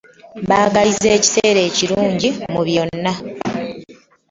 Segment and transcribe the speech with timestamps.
[0.43, 3.13] Mbaagaliza ekiseera ekirungi mu byonna.